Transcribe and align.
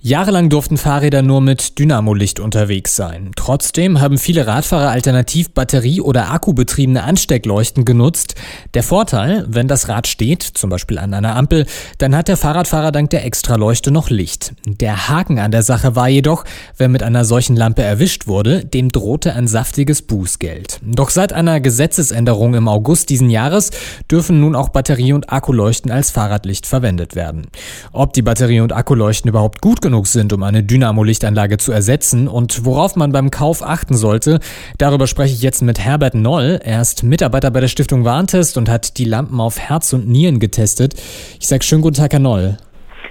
Jahrelang 0.00 0.48
durften 0.48 0.76
Fahrräder 0.76 1.22
nur 1.22 1.40
mit 1.40 1.76
Dynamolicht 1.80 2.38
unterwegs 2.38 2.94
sein. 2.94 3.32
Trotzdem 3.34 4.00
haben 4.00 4.16
viele 4.16 4.46
Radfahrer 4.46 4.90
alternativ 4.90 5.50
batterie- 5.50 6.00
oder 6.00 6.30
akkubetriebene 6.30 7.02
Ansteckleuchten 7.02 7.84
genutzt. 7.84 8.36
Der 8.74 8.84
Vorteil, 8.84 9.44
wenn 9.48 9.66
das 9.66 9.88
Rad 9.88 10.06
steht, 10.06 10.44
zum 10.44 10.70
Beispiel 10.70 10.98
an 10.98 11.14
einer 11.14 11.34
Ampel, 11.34 11.66
dann 11.98 12.14
hat 12.14 12.28
der 12.28 12.36
Fahrradfahrer 12.36 12.92
dank 12.92 13.10
der 13.10 13.24
Extraleuchte 13.24 13.90
noch 13.90 14.08
Licht. 14.08 14.54
Der 14.66 15.08
Haken 15.08 15.40
an 15.40 15.50
der 15.50 15.64
Sache 15.64 15.96
war 15.96 16.08
jedoch, 16.08 16.44
wer 16.76 16.88
mit 16.88 17.02
einer 17.02 17.24
solchen 17.24 17.56
Lampe 17.56 17.82
erwischt 17.82 18.28
wurde, 18.28 18.64
dem 18.64 18.92
drohte 18.92 19.34
ein 19.34 19.48
saftiges 19.48 20.02
Bußgeld. 20.02 20.78
Doch 20.80 21.10
seit 21.10 21.32
einer 21.32 21.58
Gesetzesänderung 21.58 22.54
im 22.54 22.68
August 22.68 23.10
diesen 23.10 23.30
Jahres 23.30 23.72
dürfen 24.08 24.38
nun 24.38 24.54
auch 24.54 24.68
Batterie- 24.68 25.12
und 25.12 25.32
Akkuleuchten 25.32 25.90
als 25.90 26.12
Fahrradlicht 26.12 26.68
verwendet 26.68 27.16
werden. 27.16 27.48
Ob 27.90 28.12
die 28.12 28.22
Batterie- 28.22 28.60
und 28.60 28.72
Akkuleuchten 28.72 29.28
überhaupt 29.28 29.60
gut 29.60 29.87
genug 29.88 30.06
sind, 30.06 30.34
um 30.34 30.42
eine 30.42 30.62
Dynamo-Lichtanlage 30.62 31.56
zu 31.56 31.72
ersetzen 31.72 32.28
und 32.28 32.66
worauf 32.66 32.94
man 32.94 33.10
beim 33.10 33.30
Kauf 33.30 33.62
achten 33.62 33.96
sollte, 33.96 34.38
darüber 34.76 35.06
spreche 35.06 35.32
ich 35.32 35.40
jetzt 35.40 35.62
mit 35.62 35.78
Herbert 35.78 36.14
Noll. 36.14 36.60
Er 36.62 36.82
ist 36.82 37.04
Mitarbeiter 37.04 37.50
bei 37.50 37.60
der 37.60 37.68
Stiftung 37.68 38.04
Warntest 38.04 38.58
und 38.58 38.68
hat 38.68 38.98
die 38.98 39.04
Lampen 39.04 39.40
auf 39.40 39.58
Herz 39.58 39.94
und 39.94 40.06
Nieren 40.06 40.40
getestet. 40.40 40.94
Ich 41.40 41.48
sage 41.48 41.64
schönen 41.64 41.80
guten 41.80 41.96
Tag, 41.96 42.12
Herr 42.12 42.20
Noll. 42.20 42.58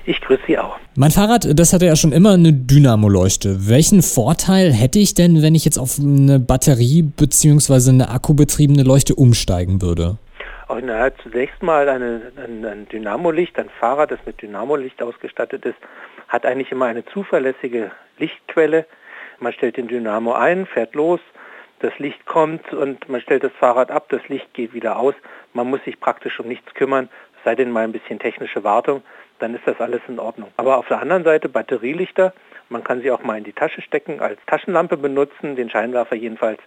Ich 0.05 0.21
grüße 0.21 0.41
Sie 0.45 0.59
auch. 0.59 0.75
Mein 0.95 1.09
Fahrrad, 1.09 1.47
das 1.59 1.73
hatte 1.73 1.87
ja 1.87 1.95
schon 1.95 2.11
immer 2.11 2.33
eine 2.33 2.53
Dynamo-Leuchte. 2.53 3.67
Welchen 3.67 4.03
Vorteil 4.03 4.71
hätte 4.71 4.99
ich 4.99 5.15
denn, 5.15 5.41
wenn 5.41 5.55
ich 5.55 5.65
jetzt 5.65 5.79
auf 5.79 5.99
eine 5.99 6.39
Batterie- 6.39 7.01
bzw. 7.01 7.89
eine 7.89 8.09
akkubetriebene 8.09 8.83
Leuchte 8.83 9.15
umsteigen 9.15 9.81
würde? 9.81 10.19
Na, 10.69 11.15
zunächst 11.15 11.63
mal 11.63 11.87
eine, 11.87 12.33
ein, 12.35 12.65
ein 12.65 12.89
Dynamolicht, 12.89 13.57
ein 13.57 13.69
Fahrrad, 13.69 14.11
das 14.11 14.19
mit 14.25 14.41
Dynamolicht 14.41 15.01
ausgestattet 15.01 15.65
ist, 15.65 15.77
hat 16.27 16.45
eigentlich 16.45 16.71
immer 16.71 16.87
eine 16.87 17.05
zuverlässige 17.05 17.91
Lichtquelle. 18.17 18.85
Man 19.39 19.53
stellt 19.53 19.77
den 19.77 19.87
Dynamo 19.87 20.33
ein, 20.33 20.65
fährt 20.65 20.93
los, 20.93 21.21
das 21.79 21.97
Licht 21.99 22.25
kommt 22.25 22.73
und 22.73 23.07
man 23.07 23.21
stellt 23.21 23.43
das 23.43 23.53
Fahrrad 23.53 23.91
ab, 23.91 24.07
das 24.09 24.27
Licht 24.27 24.53
geht 24.53 24.73
wieder 24.73 24.99
aus. 24.99 25.15
Man 25.53 25.69
muss 25.69 25.83
sich 25.85 25.99
praktisch 25.99 26.39
um 26.39 26.47
nichts 26.47 26.73
kümmern, 26.73 27.07
sei 27.45 27.55
denn 27.55 27.71
mal 27.71 27.85
ein 27.85 27.93
bisschen 27.93 28.19
technische 28.19 28.63
Wartung, 28.63 29.03
dann 29.39 29.55
ist 29.55 29.65
das 29.65 29.79
alles 29.79 30.01
in 30.07 30.19
Ordnung. 30.19 30.51
Aber 30.57 30.77
auf 30.77 30.87
der 30.87 30.99
anderen 30.99 31.23
Seite 31.23 31.47
Batterielichter, 31.47 32.33
man 32.69 32.83
kann 32.83 33.01
sie 33.01 33.11
auch 33.11 33.23
mal 33.23 33.37
in 33.37 33.45
die 33.45 33.53
Tasche 33.53 33.81
stecken, 33.81 34.19
als 34.19 34.39
Taschenlampe 34.47 34.97
benutzen, 34.97 35.55
den 35.55 35.69
Scheinwerfer 35.69 36.15
jedenfalls. 36.15 36.59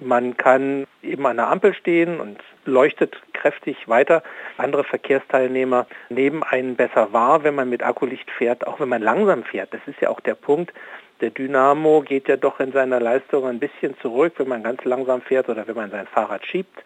Man 0.00 0.36
kann 0.36 0.86
eben 1.02 1.26
an 1.26 1.36
der 1.36 1.48
Ampel 1.48 1.74
stehen 1.74 2.20
und 2.20 2.38
leuchtet 2.64 3.20
kräftig 3.42 3.88
weiter. 3.88 4.22
Andere 4.56 4.84
Verkehrsteilnehmer 4.84 5.86
nehmen 6.08 6.42
einen 6.42 6.76
besser 6.76 7.12
wahr, 7.12 7.42
wenn 7.42 7.54
man 7.54 7.68
mit 7.68 7.82
Akkulicht 7.82 8.30
fährt, 8.30 8.66
auch 8.66 8.80
wenn 8.80 8.88
man 8.88 9.02
langsam 9.02 9.42
fährt. 9.42 9.74
Das 9.74 9.80
ist 9.86 10.00
ja 10.00 10.10
auch 10.10 10.20
der 10.20 10.34
Punkt. 10.34 10.72
Der 11.20 11.30
Dynamo 11.30 12.02
geht 12.02 12.28
ja 12.28 12.36
doch 12.36 12.60
in 12.60 12.72
seiner 12.72 13.00
Leistung 13.00 13.46
ein 13.46 13.58
bisschen 13.58 13.94
zurück, 14.00 14.34
wenn 14.38 14.48
man 14.48 14.62
ganz 14.62 14.84
langsam 14.84 15.20
fährt 15.20 15.48
oder 15.48 15.66
wenn 15.66 15.76
man 15.76 15.90
sein 15.90 16.06
Fahrrad 16.06 16.46
schiebt. 16.46 16.82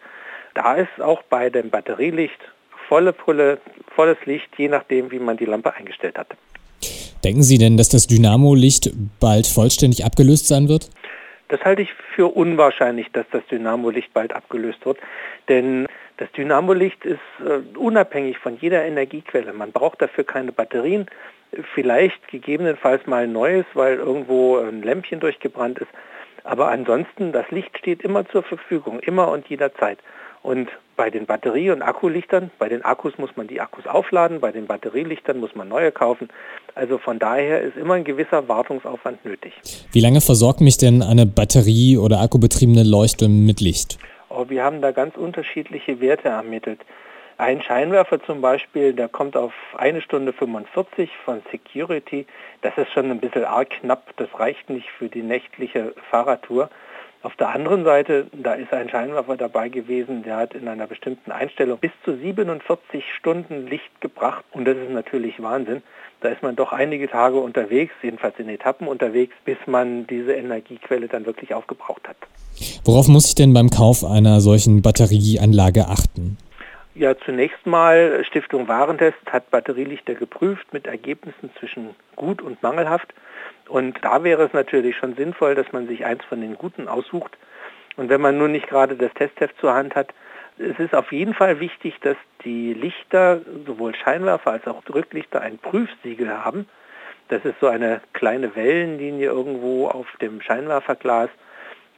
Da 0.53 0.75
ist 0.75 1.01
auch 1.01 1.21
bei 1.23 1.49
dem 1.49 1.69
Batterielicht 1.69 2.39
volle 2.87 3.13
Pulle, 3.13 3.59
volles 3.95 4.17
Licht, 4.25 4.49
je 4.57 4.67
nachdem, 4.67 5.11
wie 5.11 5.19
man 5.19 5.37
die 5.37 5.45
Lampe 5.45 5.73
eingestellt 5.73 6.17
hat. 6.17 6.27
Denken 7.23 7.43
Sie 7.43 7.57
denn, 7.57 7.77
dass 7.77 7.89
das 7.89 8.07
Dynamo-Licht 8.07 8.91
bald 9.19 9.47
vollständig 9.47 10.05
abgelöst 10.05 10.47
sein 10.47 10.69
wird? 10.69 10.89
Das 11.49 11.63
halte 11.63 11.81
ich 11.81 11.93
für 11.93 12.27
unwahrscheinlich, 12.27 13.11
dass 13.11 13.25
das 13.31 13.45
Dynamo-Licht 13.47 14.13
bald 14.13 14.33
abgelöst 14.33 14.85
wird, 14.85 14.99
denn 15.47 15.87
das 16.17 16.31
Dynamo-Licht 16.31 17.05
ist 17.05 17.19
äh, 17.39 17.77
unabhängig 17.77 18.37
von 18.39 18.57
jeder 18.57 18.83
Energiequelle. 18.83 19.53
Man 19.53 19.71
braucht 19.71 20.01
dafür 20.01 20.23
keine 20.23 20.51
Batterien, 20.51 21.07
vielleicht 21.73 22.27
gegebenenfalls 22.27 23.05
mal 23.05 23.23
ein 23.23 23.31
neues, 23.31 23.65
weil 23.73 23.95
irgendwo 23.95 24.57
ein 24.57 24.81
Lämpchen 24.81 25.19
durchgebrannt 25.19 25.79
ist. 25.79 25.91
Aber 26.43 26.69
ansonsten, 26.69 27.31
das 27.31 27.49
Licht 27.51 27.77
steht 27.77 28.01
immer 28.01 28.27
zur 28.27 28.43
Verfügung, 28.43 28.99
immer 28.99 29.29
und 29.29 29.47
jederzeit. 29.47 29.99
Und 30.43 30.69
bei 30.95 31.09
den 31.09 31.25
Batterie- 31.25 31.71
und 31.71 31.81
Akkulichtern, 31.81 32.51
bei 32.57 32.69
den 32.69 32.83
Akkus 32.83 33.17
muss 33.17 33.35
man 33.35 33.47
die 33.47 33.61
Akkus 33.61 33.85
aufladen, 33.85 34.39
bei 34.39 34.51
den 34.51 34.65
Batterielichtern 34.65 35.39
muss 35.39 35.55
man 35.55 35.67
neue 35.67 35.91
kaufen. 35.91 36.29
Also 36.77 36.99
von 36.99 37.17
daher 37.17 37.61
ist 37.61 37.75
immer 37.75 37.95
ein 37.95 38.03
gewisser 38.03 38.47
Wartungsaufwand 38.47 39.25
nötig. 39.25 39.51
Wie 39.91 39.99
lange 39.99 40.21
versorgt 40.21 40.61
mich 40.61 40.77
denn 40.77 41.01
eine 41.01 41.25
Batterie- 41.25 41.97
oder 41.97 42.21
akkubetriebene 42.21 42.83
Leuchte 42.83 43.27
mit 43.27 43.61
Licht? 43.61 43.97
Oh, 44.29 44.45
wir 44.47 44.63
haben 44.63 44.79
da 44.79 44.91
ganz 44.91 45.17
unterschiedliche 45.17 45.99
Werte 46.01 46.29
ermittelt. 46.29 46.79
Ein 47.39 47.63
Scheinwerfer 47.63 48.21
zum 48.23 48.41
Beispiel, 48.41 48.93
der 48.93 49.07
kommt 49.07 49.35
auf 49.35 49.53
eine 49.75 50.01
Stunde 50.01 50.33
45 50.33 51.09
von 51.25 51.41
Security. 51.51 52.27
Das 52.61 52.77
ist 52.77 52.91
schon 52.91 53.09
ein 53.09 53.19
bisschen 53.19 53.45
arg 53.45 53.71
knapp. 53.71 54.13
Das 54.17 54.27
reicht 54.39 54.69
nicht 54.69 54.87
für 54.99 55.09
die 55.09 55.23
nächtliche 55.23 55.95
Fahrradtour. 56.11 56.69
Auf 57.23 57.35
der 57.35 57.49
anderen 57.49 57.83
Seite, 57.83 58.27
da 58.31 58.53
ist 58.53 58.71
ein 58.71 58.89
Scheinwerfer 58.89 59.37
dabei 59.37 59.69
gewesen, 59.69 60.23
der 60.23 60.37
hat 60.37 60.53
in 60.53 60.67
einer 60.67 60.85
bestimmten 60.85 61.31
Einstellung 61.31 61.79
bis 61.79 61.91
zu 62.05 62.15
47 62.15 63.03
Stunden 63.17 63.67
Licht 63.67 64.01
gebracht. 64.01 64.45
Und 64.51 64.65
das 64.65 64.77
ist 64.77 64.91
natürlich 64.91 65.41
Wahnsinn. 65.41 65.81
Da 66.21 66.29
ist 66.29 66.43
man 66.43 66.55
doch 66.55 66.71
einige 66.71 67.07
Tage 67.07 67.37
unterwegs, 67.37 67.93
jedenfalls 68.01 68.37
in 68.39 68.49
Etappen 68.49 68.87
unterwegs, 68.87 69.33
bis 69.45 69.57
man 69.65 70.05
diese 70.07 70.33
Energiequelle 70.33 71.07
dann 71.07 71.25
wirklich 71.25 71.53
aufgebraucht 71.53 72.07
hat. 72.07 72.17
Worauf 72.85 73.07
muss 73.07 73.27
ich 73.27 73.35
denn 73.35 73.53
beim 73.53 73.69
Kauf 73.69 74.03
einer 74.03 74.39
solchen 74.39 74.81
Batterieanlage 74.81 75.87
achten? 75.87 76.37
Ja, 76.95 77.15
zunächst 77.15 77.67
mal 77.67 78.23
Stiftung 78.25 78.67
Warentest 78.67 79.17
hat 79.31 79.51
Batterielichter 79.51 80.15
geprüft 80.15 80.73
mit 80.73 80.87
Ergebnissen 80.87 81.51
zwischen 81.59 81.89
gut 82.15 82.41
und 82.41 82.63
mangelhaft. 82.63 83.13
Und 83.69 83.97
da 84.03 84.23
wäre 84.23 84.43
es 84.43 84.53
natürlich 84.53 84.95
schon 84.97 85.15
sinnvoll, 85.15 85.55
dass 85.55 85.71
man 85.71 85.87
sich 85.87 86.05
eins 86.05 86.23
von 86.25 86.41
den 86.41 86.55
guten 86.55 86.87
aussucht. 86.87 87.37
Und 87.95 88.09
wenn 88.09 88.21
man 88.21 88.37
nur 88.37 88.47
nicht 88.47 88.67
gerade 88.67 88.95
das 88.95 89.13
Testheft 89.13 89.59
zur 89.59 89.73
Hand 89.73 89.95
hat, 89.95 90.13
es 90.57 90.79
ist 90.79 90.95
auf 90.95 91.11
jeden 91.11 91.33
Fall 91.33 91.59
wichtig, 91.59 91.99
dass 92.01 92.17
die 92.43 92.73
Lichter, 92.73 93.41
sowohl 93.65 93.95
Scheinwerfer 93.95 94.51
als 94.51 94.67
auch 94.67 94.81
Rücklichter, 94.91 95.41
ein 95.41 95.57
Prüfsiegel 95.57 96.43
haben. 96.43 96.67
Das 97.29 97.43
ist 97.45 97.59
so 97.59 97.67
eine 97.67 98.01
kleine 98.13 98.55
Wellenlinie 98.55 99.27
irgendwo 99.27 99.87
auf 99.87 100.07
dem 100.21 100.41
Scheinwerferglas 100.41 101.29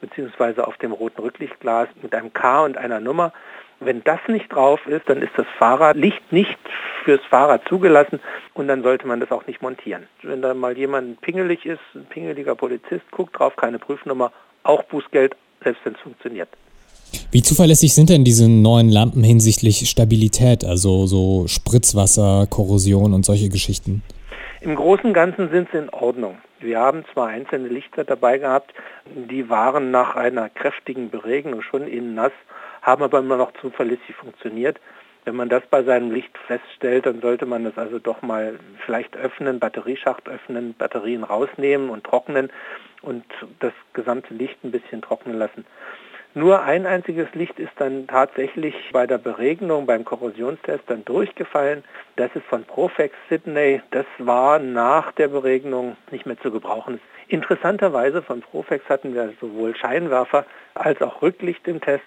beziehungsweise 0.01 0.67
auf 0.67 0.77
dem 0.77 0.91
roten 0.91 1.21
Rücklichtglas 1.21 1.89
mit 2.01 2.13
einem 2.13 2.33
K 2.33 2.65
und 2.65 2.77
einer 2.77 2.99
Nummer. 2.99 3.33
Wenn 3.79 4.03
das 4.03 4.19
nicht 4.27 4.51
drauf 4.53 4.85
ist, 4.87 5.07
dann 5.07 5.21
ist 5.21 5.31
das 5.37 5.45
Fahrradlicht 5.57 6.31
nicht 6.31 6.57
fürs 7.05 7.21
Fahrrad 7.29 7.61
zugelassen 7.67 8.19
und 8.53 8.67
dann 8.67 8.83
sollte 8.83 9.07
man 9.07 9.21
das 9.21 9.31
auch 9.31 9.47
nicht 9.47 9.61
montieren. 9.61 10.07
Wenn 10.21 10.41
da 10.41 10.53
mal 10.53 10.77
jemand 10.77 11.21
pingelig 11.21 11.65
ist, 11.65 11.79
ein 11.95 12.05
pingeliger 12.05 12.55
Polizist, 12.55 13.09
guckt 13.11 13.39
drauf, 13.39 13.55
keine 13.55 13.79
Prüfnummer, 13.79 14.31
auch 14.63 14.83
Bußgeld, 14.83 15.35
selbst 15.63 15.85
wenn 15.85 15.93
es 15.93 15.99
funktioniert. 16.01 16.49
Wie 17.31 17.41
zuverlässig 17.41 17.93
sind 17.93 18.09
denn 18.09 18.23
diese 18.23 18.49
neuen 18.49 18.89
Lampen 18.89 19.23
hinsichtlich 19.23 19.89
Stabilität, 19.89 20.63
also 20.63 21.07
so 21.07 21.47
Spritzwasser, 21.47 22.47
Korrosion 22.49 23.13
und 23.13 23.25
solche 23.25 23.49
Geschichten? 23.49 24.03
Im 24.61 24.75
Großen 24.75 25.05
und 25.05 25.13
Ganzen 25.13 25.49
sind 25.51 25.69
sie 25.71 25.77
in 25.77 25.89
Ordnung. 25.89 26.37
Wir 26.59 26.79
haben 26.79 27.05
zwar 27.13 27.27
einzelne 27.27 27.69
Lichter 27.69 28.03
dabei 28.03 28.39
gehabt, 28.39 28.73
die 29.05 29.49
waren 29.49 29.89
nach 29.89 30.17
einer 30.17 30.49
kräftigen 30.49 31.09
Beregnung 31.09 31.61
schon 31.61 31.87
innen 31.87 32.13
nass, 32.13 32.33
haben 32.81 33.01
aber 33.01 33.19
immer 33.19 33.37
noch 33.37 33.53
zuverlässig 33.61 34.15
funktioniert. 34.17 34.77
Wenn 35.23 35.37
man 35.37 35.47
das 35.47 35.63
bei 35.69 35.83
seinem 35.83 36.11
Licht 36.11 36.37
feststellt, 36.45 37.05
dann 37.05 37.21
sollte 37.21 37.45
man 37.45 37.63
das 37.63 37.77
also 37.77 37.99
doch 37.99 38.21
mal 38.21 38.59
vielleicht 38.85 39.15
öffnen, 39.15 39.59
Batterieschacht 39.59 40.27
öffnen, 40.27 40.73
Batterien 40.73 41.23
rausnehmen 41.23 41.89
und 41.89 42.03
trocknen 42.03 42.51
und 43.01 43.23
das 43.59 43.73
gesamte 43.93 44.33
Licht 44.33 44.61
ein 44.65 44.71
bisschen 44.71 45.01
trocknen 45.01 45.37
lassen. 45.37 45.65
Nur 46.35 46.61
ein 46.61 46.85
einziges 46.85 47.27
Licht 47.33 47.57
ist 47.57 47.71
dann 47.77 48.05
tatsächlich 48.05 48.75
bei 48.93 49.07
der 49.07 49.17
Beregnung, 49.17 49.87
beim 49.87 50.05
Korrosionstest 50.05 50.83
dann 50.85 51.03
durchgefallen. 51.03 51.83
Das 52.17 52.29
ist 52.35 52.45
von 52.45 52.63
Profex 52.63 53.15
Sydney. 53.29 53.81
Das 53.89 54.05
war 54.19 54.59
nach 54.59 55.11
der 55.13 55.27
Beregnung 55.27 55.95
nicht 56.11 56.27
mehr 56.27 56.39
zu 56.39 56.51
gebrauchen. 56.51 56.99
Interessanterweise 57.29 58.21
von 58.21 58.41
Profex 58.41 58.87
hatten 58.89 59.15
wir 59.15 59.33
sowohl 59.41 59.75
Scheinwerfer 59.75 60.45
als 60.75 61.01
auch 61.01 61.21
Rücklicht 61.23 61.67
im 61.67 61.81
Test. 61.81 62.03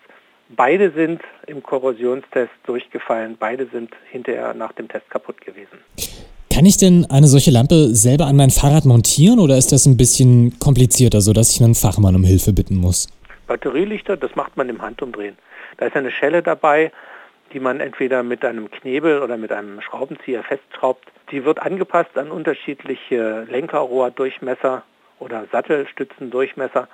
Beide 0.51 0.93
sind 0.93 1.21
im 1.47 1.63
Korrosionstest 1.63 2.53
durchgefallen. 2.65 3.37
Beide 3.39 3.67
sind 3.73 3.91
hinterher 4.11 4.55
nach 4.55 4.73
dem 4.73 4.89
Test 4.89 5.11
kaputt 5.11 5.41
gewesen. 5.41 5.79
Kann 6.53 6.67
ich 6.67 6.77
denn 6.77 7.07
eine 7.11 7.27
solche 7.27 7.51
Lampe 7.51 7.95
selber 7.95 8.27
an 8.27 8.37
mein 8.37 8.51
Fahrrad 8.51 8.85
montieren 8.85 9.41
oder 9.41 9.57
ist 9.57 9.73
das 9.73 9.87
ein 9.87 9.97
bisschen 9.97 10.59
komplizierter, 10.59 11.23
sodass 11.23 11.55
ich 11.55 11.63
einen 11.63 11.75
Fachmann 11.75 12.15
um 12.15 12.25
Hilfe 12.25 12.53
bitten 12.53 12.77
muss? 12.77 13.09
Batterielichter, 13.53 14.17
das 14.17 14.35
macht 14.35 14.57
man 14.57 14.71
im 14.71 14.81
Handumdrehen. 14.81 15.37
Da 15.77 15.85
ist 15.85 15.95
eine 15.95 16.11
Schelle 16.11 16.43
dabei, 16.43 16.91
die 17.53 17.61
man 17.61 17.81
entweder 17.81 18.23
mit 18.23 18.47
einem 18.47 18.71
Knebel 18.71 19.21
oder 19.21 19.37
mit 19.37 19.53
einem 19.53 19.83
Schraubenzieher 19.83 20.43
festschraubt. 20.43 21.07
Die 21.31 21.45
wird 21.45 21.61
angepasst 21.61 22.17
an 22.17 22.31
unterschiedliche 22.31 23.43
Lenkerrohrdurchmesser 23.51 24.85
oder 25.19 25.45
Sattelstützendurchmesser. 25.53 26.89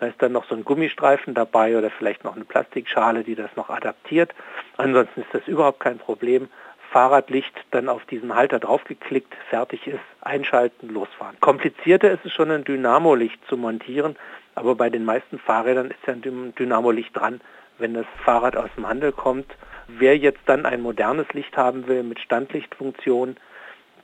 Da 0.00 0.06
ist 0.06 0.22
dann 0.22 0.32
noch 0.32 0.46
so 0.46 0.54
ein 0.54 0.64
Gummistreifen 0.64 1.34
dabei 1.34 1.76
oder 1.76 1.90
vielleicht 1.90 2.24
noch 2.24 2.36
eine 2.36 2.46
Plastikschale, 2.46 3.22
die 3.22 3.34
das 3.34 3.54
noch 3.56 3.68
adaptiert. 3.68 4.34
Ansonsten 4.78 5.20
ist 5.20 5.34
das 5.34 5.46
überhaupt 5.46 5.80
kein 5.80 5.98
Problem. 5.98 6.48
Fahrradlicht 6.90 7.52
dann 7.70 7.90
auf 7.90 8.06
diesen 8.06 8.34
Halter 8.34 8.60
draufgeklickt, 8.60 9.34
fertig 9.50 9.86
ist, 9.86 10.00
einschalten, 10.22 10.88
losfahren. 10.88 11.36
Komplizierter 11.40 12.10
ist 12.10 12.24
es 12.24 12.32
schon 12.32 12.50
ein 12.50 12.64
Dynamolicht 12.64 13.46
zu 13.46 13.58
montieren, 13.58 14.16
aber 14.58 14.74
bei 14.74 14.90
den 14.90 15.04
meisten 15.04 15.38
Fahrrädern 15.38 15.90
ist 15.90 16.06
ja 16.06 16.14
ein 16.14 16.52
Dynamolicht 16.58 17.16
dran, 17.16 17.40
wenn 17.78 17.94
das 17.94 18.06
Fahrrad 18.24 18.56
aus 18.56 18.70
dem 18.76 18.88
Handel 18.88 19.12
kommt. 19.12 19.46
Wer 19.86 20.18
jetzt 20.18 20.40
dann 20.46 20.66
ein 20.66 20.82
modernes 20.82 21.26
Licht 21.32 21.56
haben 21.56 21.86
will 21.86 22.02
mit 22.02 22.18
Standlichtfunktion, 22.18 23.36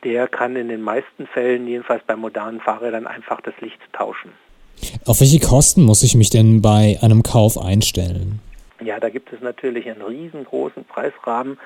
der 0.04 0.28
kann 0.28 0.54
in 0.56 0.68
den 0.68 0.82
meisten 0.82 1.26
Fällen, 1.26 1.66
jedenfalls 1.66 2.02
bei 2.06 2.14
modernen 2.14 2.60
Fahrrädern, 2.60 3.06
einfach 3.06 3.40
das 3.40 3.54
Licht 3.60 3.80
tauschen. 3.92 4.32
Auf 5.06 5.20
welche 5.20 5.40
Kosten 5.40 5.82
muss 5.82 6.02
ich 6.02 6.14
mich 6.14 6.30
denn 6.30 6.62
bei 6.62 6.98
einem 7.02 7.22
Kauf 7.22 7.58
einstellen? 7.58 8.40
Ja, 8.80 9.00
da 9.00 9.08
gibt 9.08 9.32
es 9.32 9.40
natürlich 9.40 9.88
einen 9.88 10.02
riesengroßen 10.02 10.84
Preisrahmen. 10.84 11.58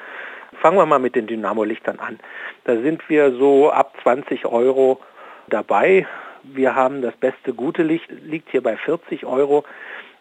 Fangen 0.61 0.77
wir 0.77 0.87
mal 0.87 0.99
mit 0.99 1.15
den 1.15 1.27
Dynamo-Lichtern 1.27 1.99
an. 1.99 2.19
Da 2.65 2.81
sind 2.81 3.09
wir 3.09 3.33
so 3.33 3.71
ab 3.71 3.95
20 4.03 4.47
Euro 4.47 5.01
dabei. 5.49 6.07
Wir 6.55 6.75
haben 6.75 7.03
das 7.03 7.17
beste 7.17 7.55
gute 7.55 7.83
Licht, 7.83 8.11
liegt 8.11 8.51
hier 8.51 8.63
bei 8.63 8.77
40 8.77 9.25
Euro. 9.27 9.65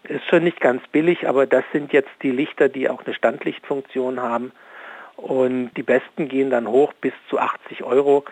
Ist 0.04 0.26
schon 0.30 0.44
nicht 0.44 0.62
ganz 0.62 0.82
billig, 0.88 1.28
aber 1.28 1.46
das 1.46 1.64
sind 1.74 1.92
jetzt 1.92 2.12
die 2.22 2.32
Lichter, 2.32 2.70
die 2.70 2.90
auch 2.90 3.06
eine 3.06 3.14
Standlichtfunktion 3.14 4.22
haben. 4.22 4.52
Und 5.18 5.72
die 5.76 5.84
besten 5.84 6.30
gehen 6.30 6.52
dann 6.52 6.68
hoch 6.68 6.94
bis 6.94 7.14
zu 7.30 7.40
80 7.40 7.84
Euro. 7.84 8.24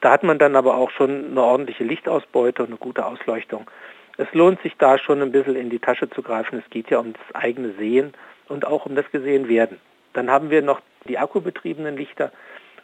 Da 0.00 0.12
hat 0.12 0.22
man 0.22 0.38
dann 0.38 0.56
aber 0.56 0.76
auch 0.76 0.90
schon 0.90 1.30
eine 1.30 1.42
ordentliche 1.42 1.84
Lichtausbeute 1.84 2.62
und 2.62 2.70
eine 2.70 2.78
gute 2.78 3.04
Ausleuchtung. 3.04 3.70
Es 4.16 4.32
lohnt 4.32 4.60
sich 4.62 4.74
da 4.78 4.98
schon 4.98 5.20
ein 5.20 5.32
bisschen 5.32 5.56
in 5.56 5.68
die 5.70 5.78
Tasche 5.78 6.08
zu 6.08 6.22
greifen. 6.22 6.62
Es 6.64 6.70
geht 6.70 6.90
ja 6.90 6.98
um 6.98 7.12
das 7.12 7.34
eigene 7.34 7.72
Sehen 7.74 8.14
und 8.48 8.66
auch 8.66 8.86
um 8.86 8.94
das 8.94 9.10
Gesehenwerden. 9.10 9.78
Dann 10.14 10.30
haben 10.30 10.50
wir 10.50 10.62
noch 10.62 10.80
die 11.08 11.18
akkubetriebenen 11.18 11.96
Lichter. 11.96 12.32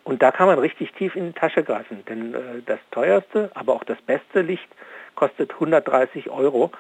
Und 0.09 0.23
da 0.23 0.33
kann 0.33 0.47
man 0.47 0.59
richtig 0.59 0.93
tief 0.93 1.15
in 1.17 1.27
die 1.27 1.39
Tasche 1.39 1.63
greifen, 1.63 2.03
denn 2.09 2.33
äh, 2.33 2.39
das 2.65 2.79
teuerste, 2.93 3.51
aber 3.53 3.75
auch 3.75 3.85
das 3.85 4.01
beste 4.01 4.41
Licht 4.41 4.67
kostet 5.17 5.53
130 5.53 6.31
Euro. 6.31 6.73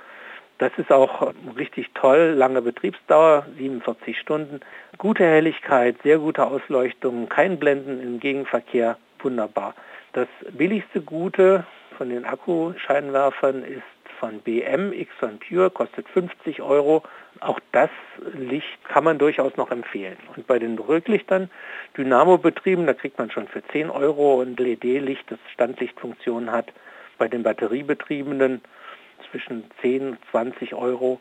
Das 0.56 0.72
ist 0.78 0.90
auch 0.90 1.34
richtig 1.58 1.90
toll, 1.92 2.32
lange 2.34 2.62
Betriebsdauer, 2.62 3.44
47 3.58 4.18
Stunden, 4.18 4.60
gute 4.96 5.24
Helligkeit, 5.24 5.96
sehr 6.02 6.16
gute 6.16 6.46
Ausleuchtung, 6.46 7.28
kein 7.28 7.58
Blenden 7.58 8.00
im 8.02 8.18
Gegenverkehr, 8.18 8.96
wunderbar. 9.18 9.74
Das 10.14 10.28
billigste 10.52 11.02
Gute 11.02 11.66
von 11.98 12.08
den 12.08 12.24
Akkuscheinwerfern 12.24 13.62
ist 13.62 13.82
von 14.18 14.40
BM 14.40 14.92
Xon 14.92 15.38
Pure, 15.38 15.70
kostet 15.70 16.08
50 16.08 16.62
Euro. 16.62 17.02
Auch 17.40 17.60
das 17.72 17.90
Licht 18.34 18.84
kann 18.88 19.04
man 19.04 19.18
durchaus 19.18 19.56
noch 19.56 19.70
empfehlen. 19.70 20.16
Und 20.36 20.46
bei 20.46 20.58
den 20.58 20.78
Rücklichtern, 20.78 21.50
Dynamo-betrieben, 21.96 22.86
da 22.86 22.94
kriegt 22.94 23.18
man 23.18 23.30
schon 23.30 23.48
für 23.48 23.62
10 23.62 23.90
Euro 23.90 24.42
ein 24.42 24.56
LED-Licht, 24.56 25.30
das 25.30 25.38
Standlichtfunktion 25.52 26.50
hat. 26.50 26.72
Bei 27.16 27.28
den 27.28 27.42
batteriebetriebenen 27.42 28.60
zwischen 29.30 29.64
10 29.82 30.10
und 30.10 30.18
20 30.30 30.74
Euro. 30.74 31.20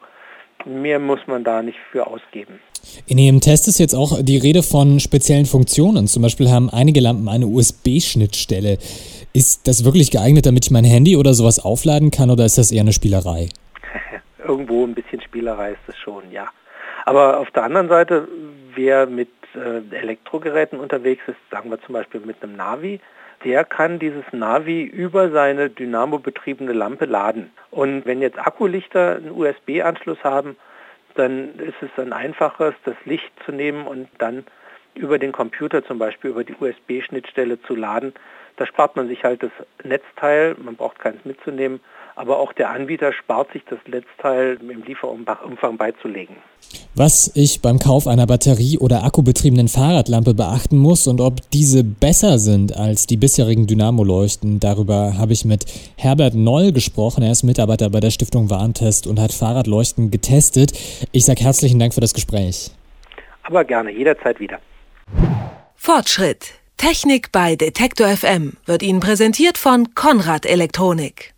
Mehr 0.65 0.99
muss 0.99 1.19
man 1.27 1.43
da 1.43 1.61
nicht 1.61 1.77
für 1.91 2.07
ausgeben. 2.07 2.59
In 3.05 3.17
Ihrem 3.17 3.41
Test 3.41 3.67
ist 3.67 3.79
jetzt 3.79 3.93
auch 3.93 4.21
die 4.21 4.37
Rede 4.37 4.63
von 4.63 4.99
speziellen 4.99 5.45
Funktionen. 5.45 6.07
Zum 6.07 6.21
Beispiel 6.21 6.49
haben 6.49 6.69
einige 6.69 6.99
Lampen 6.99 7.27
eine 7.29 7.47
USB-Schnittstelle. 7.47 8.77
Ist 9.33 9.67
das 9.67 9.83
wirklich 9.83 10.11
geeignet, 10.11 10.45
damit 10.45 10.65
ich 10.65 10.71
mein 10.71 10.83
Handy 10.83 11.15
oder 11.15 11.33
sowas 11.33 11.63
aufladen 11.63 12.11
kann 12.11 12.29
oder 12.29 12.45
ist 12.45 12.57
das 12.57 12.71
eher 12.71 12.81
eine 12.81 12.93
Spielerei? 12.93 13.49
Irgendwo 14.47 14.85
ein 14.85 14.93
bisschen 14.93 15.21
Spielerei 15.21 15.71
ist 15.71 15.79
es 15.87 15.97
schon, 15.97 16.31
ja. 16.31 16.47
Aber 17.07 17.39
auf 17.39 17.49
der 17.51 17.63
anderen 17.63 17.87
Seite, 17.87 18.27
wer 18.75 19.05
mit 19.05 19.29
äh, 19.55 19.95
Elektrogeräten 19.95 20.77
unterwegs 20.77 21.23
ist, 21.25 21.37
sagen 21.49 21.69
wir 21.69 21.79
zum 21.79 21.93
Beispiel 21.93 22.19
mit 22.19 22.43
einem 22.43 22.57
Navi, 22.57 22.99
der 23.45 23.63
kann 23.63 23.97
dieses 23.97 24.25
Navi 24.33 24.83
über 24.83 25.31
seine 25.31 25.69
Dynamo-betriebene 25.69 26.73
Lampe 26.73 27.05
laden. 27.05 27.51
Und 27.71 28.05
wenn 28.05 28.21
jetzt 28.21 28.37
Akkulichter 28.37 29.15
einen 29.15 29.31
USB-Anschluss 29.31 30.21
haben, 30.25 30.57
dann 31.15 31.57
ist 31.59 31.81
es 31.81 31.89
ein 31.97 32.11
einfaches, 32.11 32.73
das 32.83 32.97
Licht 33.05 33.31
zu 33.45 33.53
nehmen 33.53 33.87
und 33.87 34.09
dann 34.17 34.43
über 34.93 35.17
den 35.17 35.31
Computer 35.31 35.85
zum 35.85 35.99
Beispiel 35.99 36.31
über 36.31 36.43
die 36.43 36.55
USB-Schnittstelle 36.59 37.61
zu 37.61 37.75
laden. 37.75 38.15
Da 38.57 38.65
spart 38.65 38.97
man 38.97 39.07
sich 39.07 39.23
halt 39.23 39.43
das 39.43 39.51
Netzteil, 39.81 40.57
man 40.61 40.75
braucht 40.75 40.99
keins 40.99 41.23
mitzunehmen 41.23 41.79
aber 42.17 42.39
auch 42.39 42.51
der 42.51 42.71
Anbieter 42.71 43.13
spart 43.13 43.53
sich 43.53 43.63
das 43.65 43.77
Netzteil 43.85 44.57
im 44.59 44.83
Lieferumfang 44.83 45.77
beizulegen. 45.77 46.37
Was 46.99 47.29
ich 47.35 47.61
beim 47.61 47.77
Kauf 47.77 48.07
einer 48.07 48.25
Batterie- 48.25 48.79
oder 48.79 49.03
akkubetriebenen 49.03 49.67
Fahrradlampe 49.67 50.33
beachten 50.33 50.79
muss 50.79 51.05
und 51.05 51.21
ob 51.21 51.47
diese 51.51 51.83
besser 51.83 52.39
sind 52.39 52.75
als 52.75 53.05
die 53.05 53.17
bisherigen 53.17 53.67
Dynamo-Leuchten, 53.67 54.59
darüber 54.59 55.15
habe 55.15 55.31
ich 55.31 55.45
mit 55.45 55.65
Herbert 55.95 56.33
Noll 56.33 56.71
gesprochen. 56.71 57.21
Er 57.21 57.31
ist 57.33 57.43
Mitarbeiter 57.43 57.91
bei 57.91 57.99
der 57.99 58.09
Stiftung 58.09 58.49
Warntest 58.49 59.05
und 59.05 59.19
hat 59.19 59.31
Fahrradleuchten 59.31 60.09
getestet. 60.09 60.71
Ich 61.11 61.25
sage 61.25 61.43
herzlichen 61.43 61.77
Dank 61.77 61.93
für 61.93 62.01
das 62.01 62.15
Gespräch. 62.15 62.71
Aber 63.43 63.63
gerne, 63.63 63.91
jederzeit 63.91 64.39
wieder. 64.39 64.57
Fortschritt. 65.75 66.55
Technik 66.77 67.31
bei 67.31 67.55
Detektor 67.55 68.07
FM 68.07 68.53
wird 68.65 68.81
Ihnen 68.81 69.01
präsentiert 69.01 69.59
von 69.59 69.93
Konrad 69.93 70.47
Elektronik. 70.47 71.35